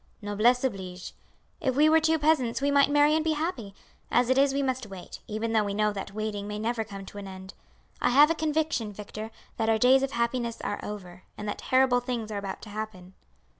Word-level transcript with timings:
Noblesse 0.19 0.63
oblige. 0.63 1.13
If 1.59 1.75
we 1.75 1.87
were 1.87 1.99
two 1.99 2.17
peasants 2.17 2.59
we 2.59 2.71
might 2.71 2.89
marry 2.89 3.13
and 3.13 3.23
be 3.23 3.33
happy. 3.33 3.75
As 4.09 4.31
it 4.31 4.37
is 4.39 4.51
we 4.51 4.63
must 4.63 4.87
wait, 4.87 5.19
even 5.27 5.53
though 5.53 5.63
we 5.63 5.75
know 5.75 5.93
that 5.93 6.11
waiting 6.15 6.47
may 6.47 6.57
never 6.57 6.83
come 6.83 7.05
to 7.05 7.19
an 7.19 7.27
end. 7.27 7.53
I 8.01 8.09
have 8.09 8.31
a 8.31 8.33
conviction, 8.33 8.91
Victor, 8.91 9.29
that 9.57 9.69
our 9.69 9.77
days 9.77 10.01
of 10.01 10.13
happiness 10.13 10.59
are 10.61 10.83
over, 10.83 11.21
and 11.37 11.47
that 11.47 11.59
terrible 11.59 11.99
things 11.99 12.31
are 12.31 12.39
about 12.39 12.63
to 12.63 12.69
happen." 12.69 13.13